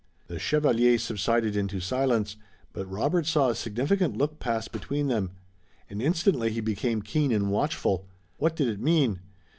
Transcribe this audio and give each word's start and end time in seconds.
The 0.29 0.39
chevalier 0.39 0.97
subsided 0.97 1.55
into 1.55 1.79
silence, 1.79 2.35
but 2.73 2.87
Robert 2.89 3.27
saw 3.27 3.49
a 3.49 3.55
significant 3.55 4.17
look 4.17 4.39
pass 4.39 4.67
between 4.67 5.09
them, 5.09 5.29
and 5.91 6.01
instantly 6.01 6.49
he 6.49 6.59
became 6.59 7.03
keen 7.03 7.31
and 7.31 7.51
watchful. 7.51 8.07
What 8.39 8.55
did 8.55 8.67
it 8.67 8.79
mean? 8.81 9.19